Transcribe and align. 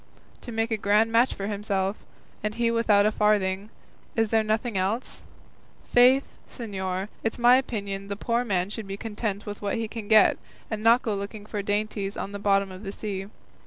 To 0.41 0.51
make 0.51 0.71
a 0.71 0.77
grand 0.77 1.11
match 1.11 1.35
for 1.35 1.45
himself, 1.45 1.95
and 2.43 2.55
he 2.55 2.71
without 2.71 3.05
a 3.05 3.11
farthing; 3.11 3.69
is 4.15 4.31
there 4.31 4.43
nothing 4.43 4.75
else? 4.75 5.21
Faith, 5.93 6.39
señor, 6.49 7.07
it's 7.23 7.37
my 7.37 7.55
opinion 7.57 8.07
the 8.07 8.15
poor 8.15 8.43
man 8.43 8.71
should 8.71 8.87
be 8.87 8.97
content 8.97 9.45
with 9.45 9.61
what 9.61 9.75
he 9.75 9.87
can 9.87 10.07
get, 10.07 10.39
and 10.71 10.81
not 10.81 11.03
go 11.03 11.13
looking 11.13 11.45
for 11.45 11.61
dainties 11.61 12.17
in 12.17 12.31
the 12.31 12.39
bottom 12.39 12.71
of 12.71 12.81
the 12.81 12.91
sea. 12.91 13.27